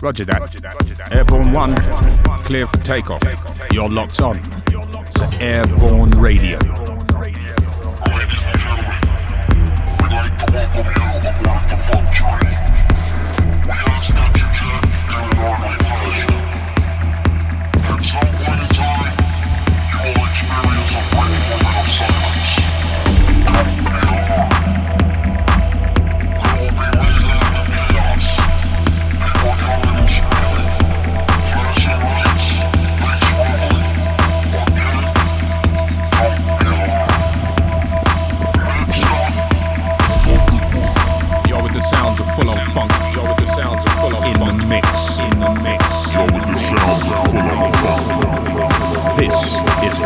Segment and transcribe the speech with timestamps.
[0.00, 1.12] Roger that.
[1.12, 1.74] Airborne 1,
[2.44, 3.22] clear for takeoff.
[3.72, 6.58] You're locked on to Airborne Radio.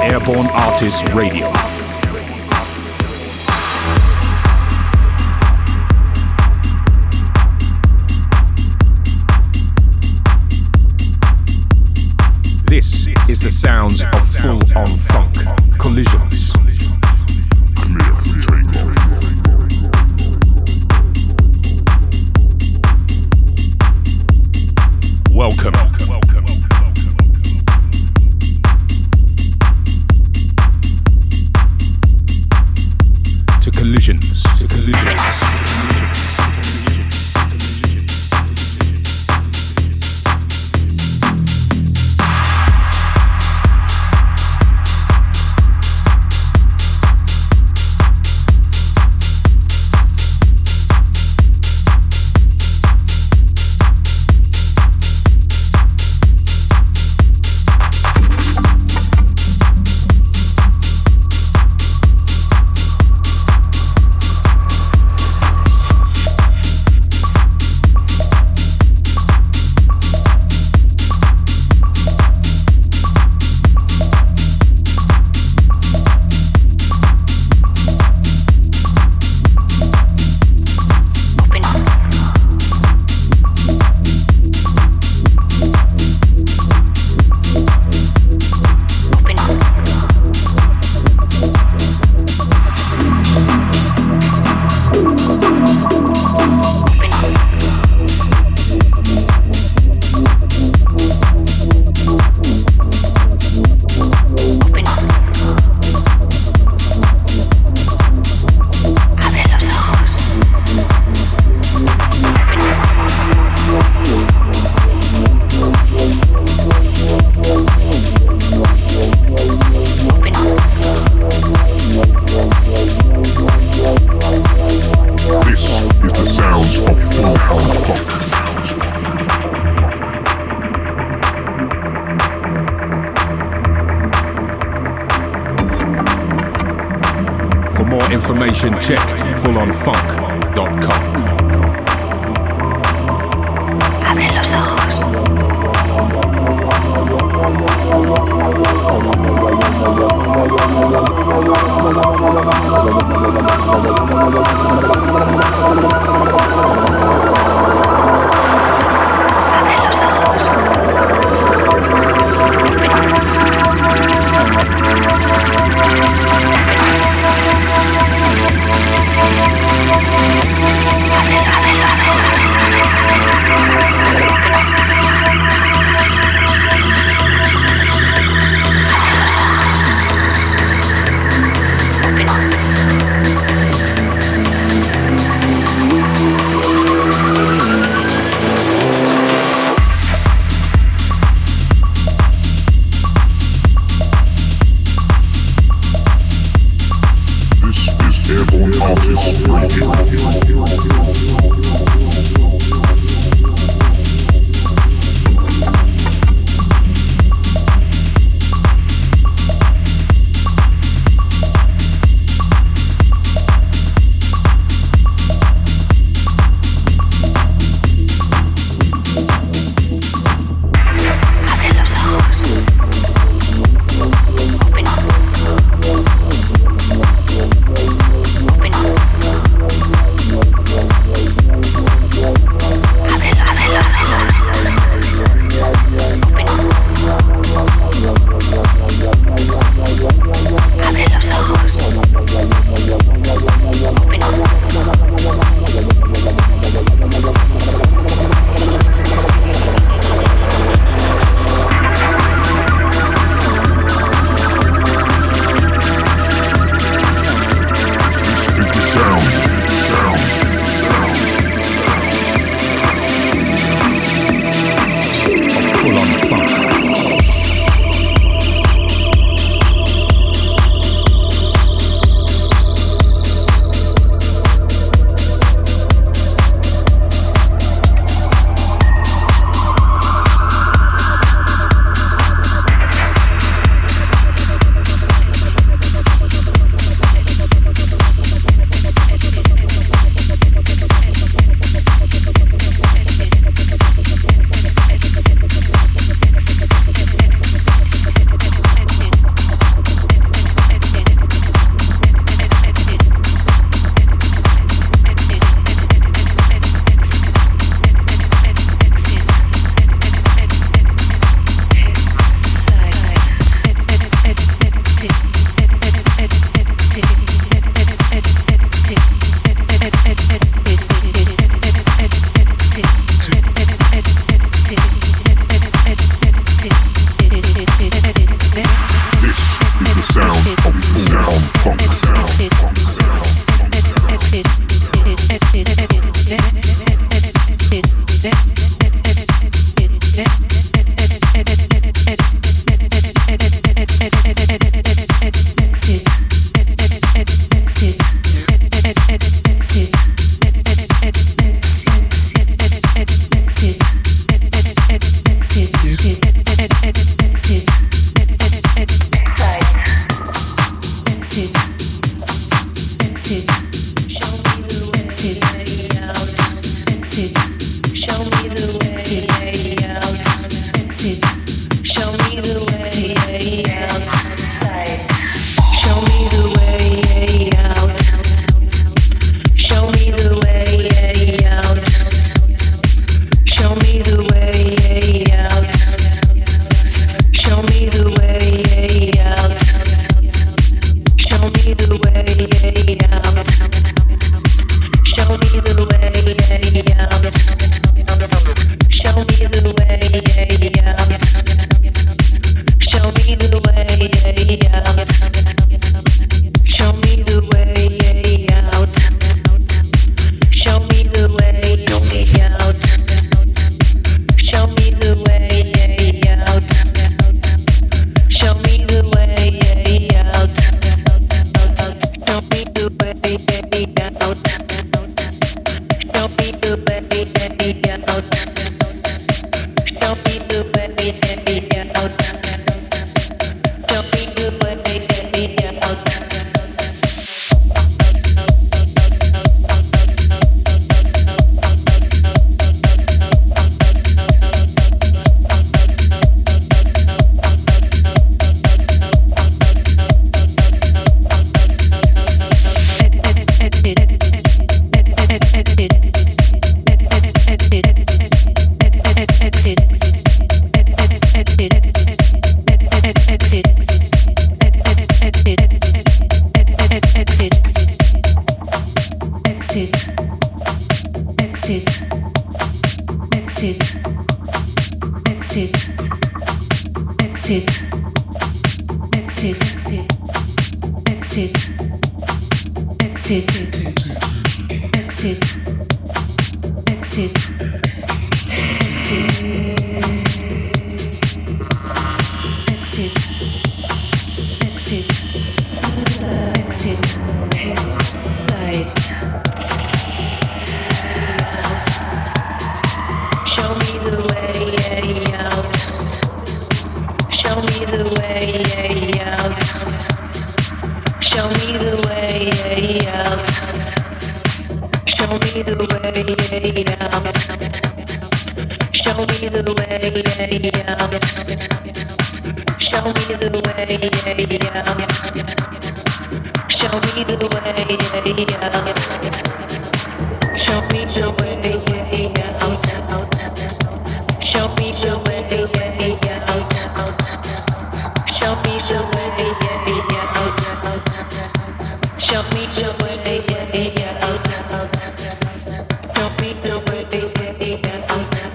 [0.02, 1.61] Airborne Artists Radio.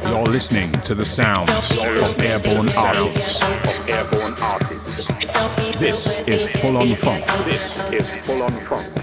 [0.09, 3.86] You're listening to the sounds of airborne artists
[6.57, 7.25] full on funk.
[7.45, 8.96] This is full on funk.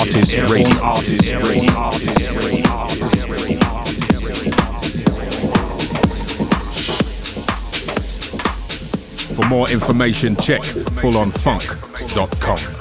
[0.00, 0.82] artist radio.
[0.82, 1.32] Artist.
[1.76, 2.30] Artist.
[9.36, 12.79] For more information, check fullonfunk.com.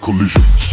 [0.00, 0.67] Collision.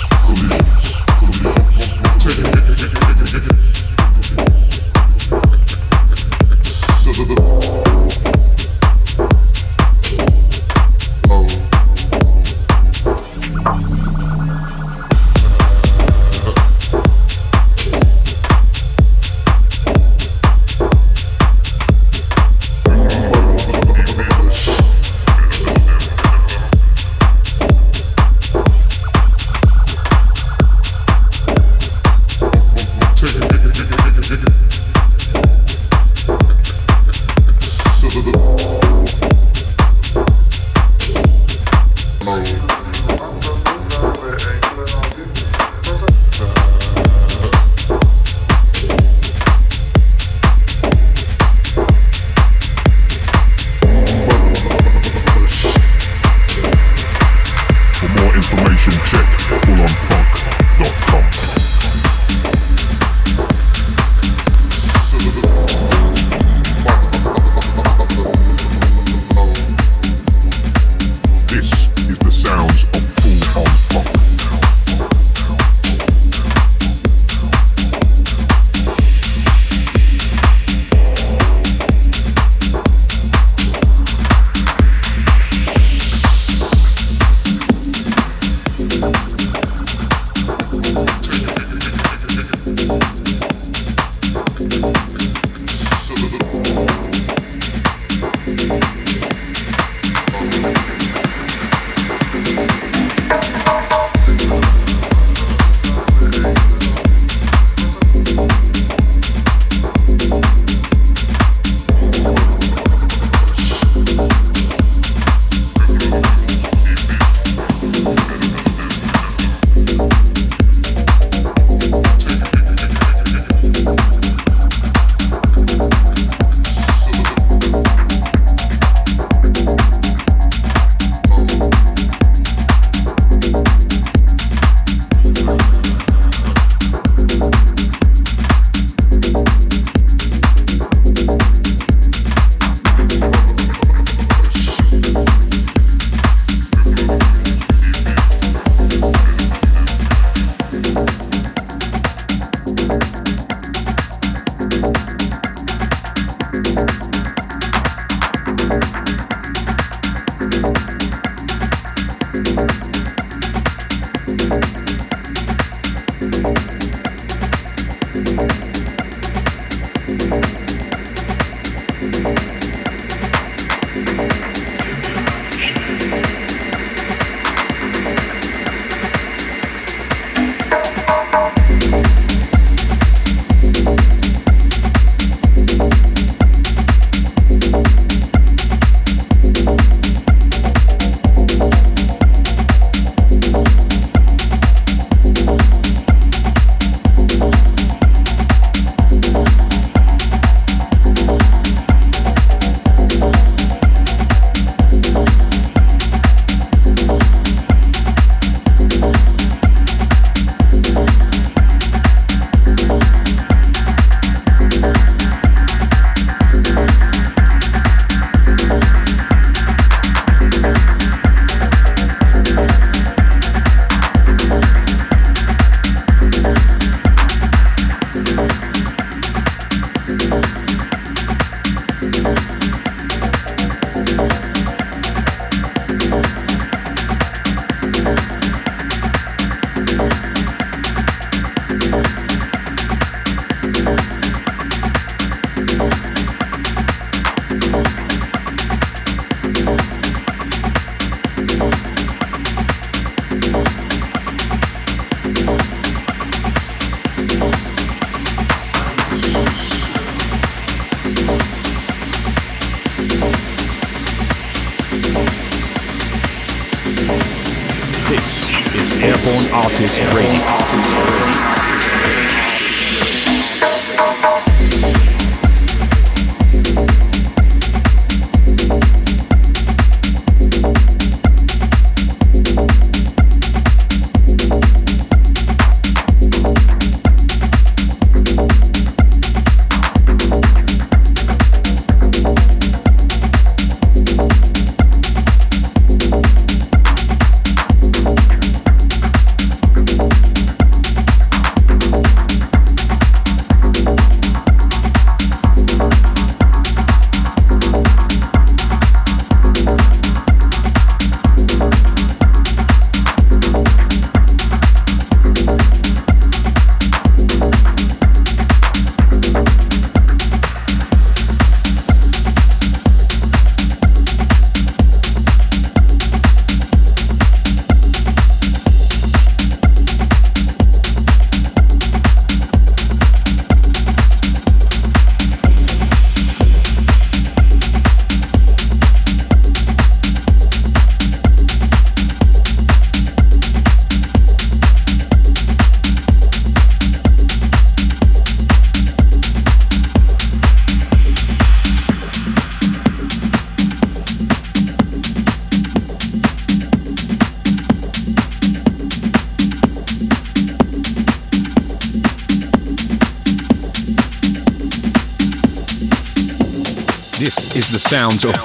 [367.85, 368.44] Sounds of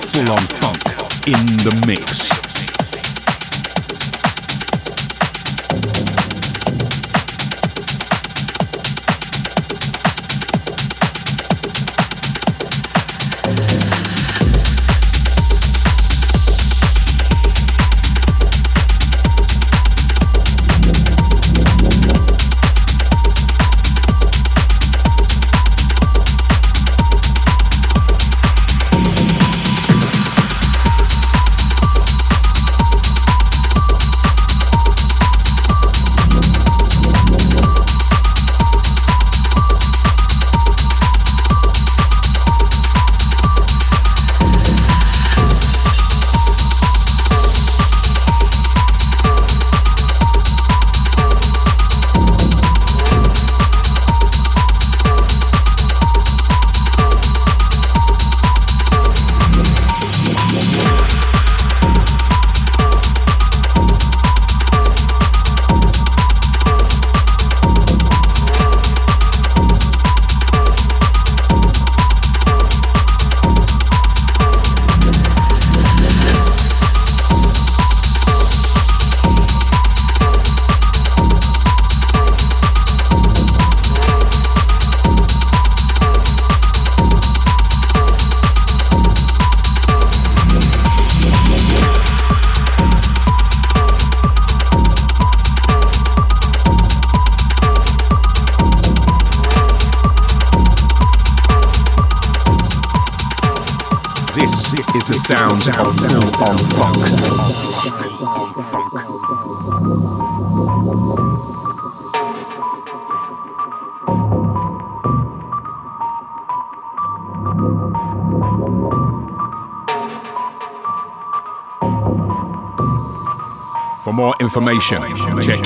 [124.61, 125.01] information,
[125.40, 125.57] check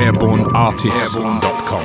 [0.00, 1.84] airborneartist.com.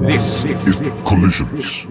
[0.00, 1.87] This is Collisions.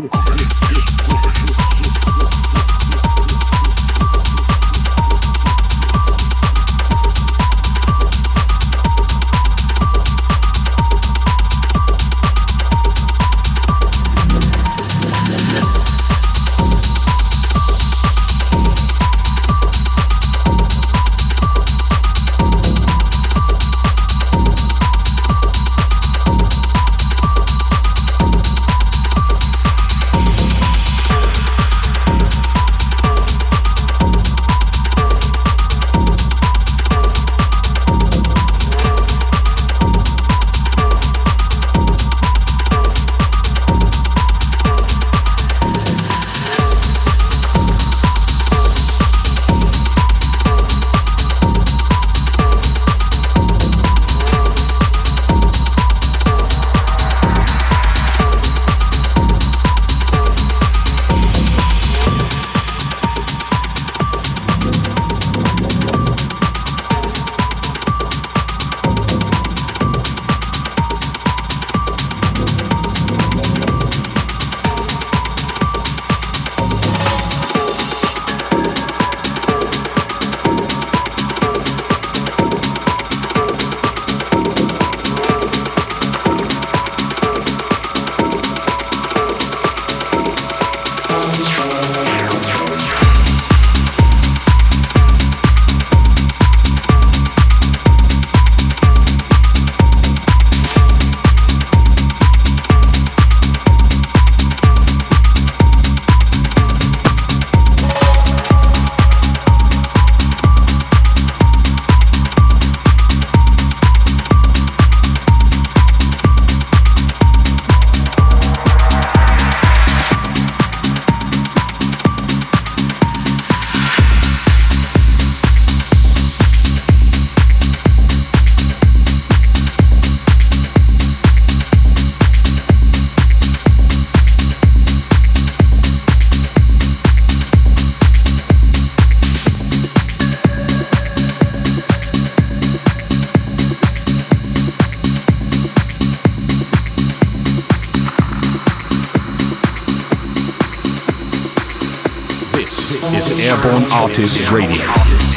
[153.91, 155.36] Artist Radio.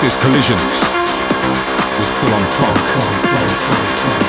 [0.00, 0.62] This is Collisions
[1.98, 4.27] with full on funk.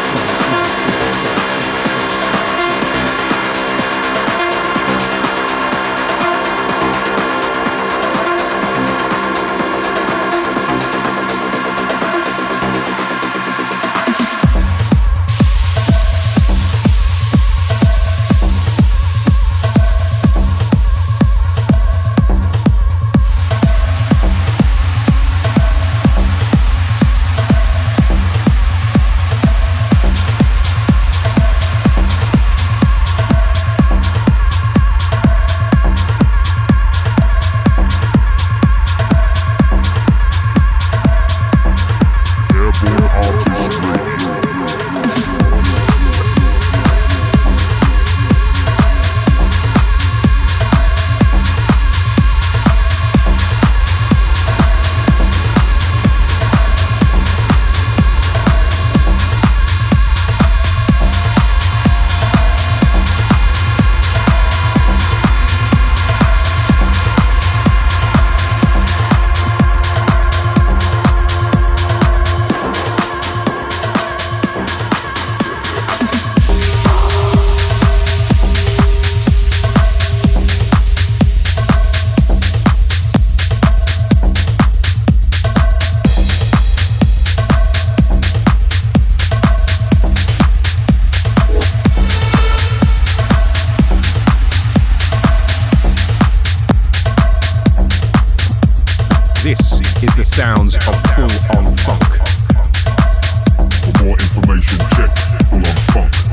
[104.30, 105.10] For check, full check
[105.50, 106.29] fullonfunk.com.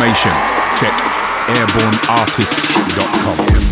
[0.00, 0.32] information,
[0.76, 0.94] check
[1.46, 3.69] airborneartists.com.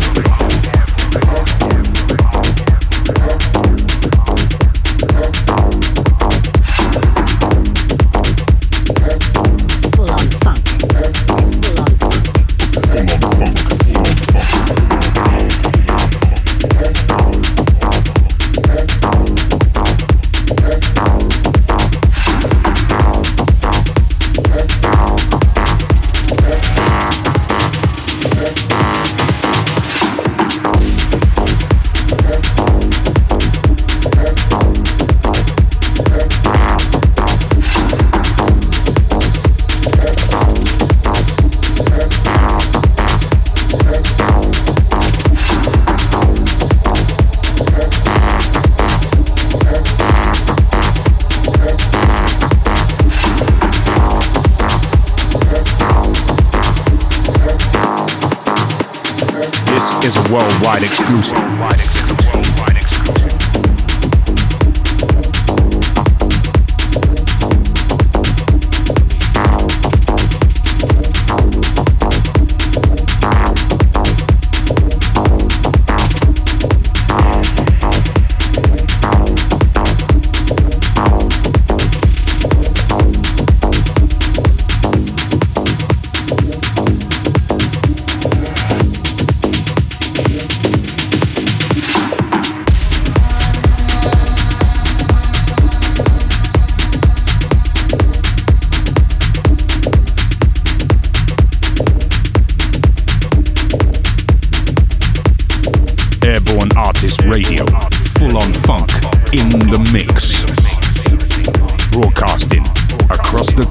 [60.69, 61.58] worldwide exclusive.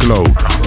[0.08, 0.57] Globe.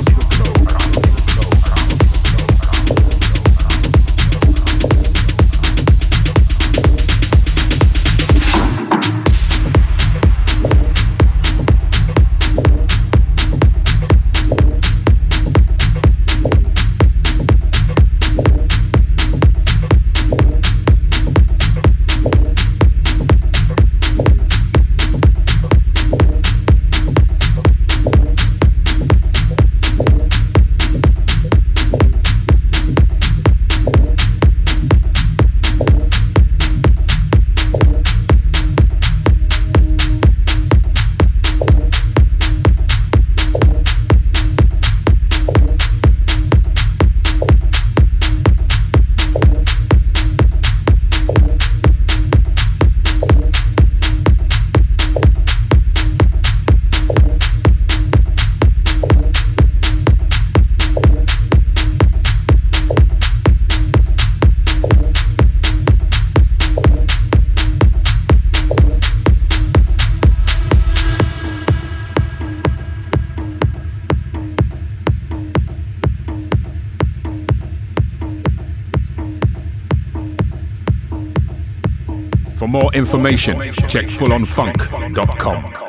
[83.12, 85.81] Information, check fullonfunk.com.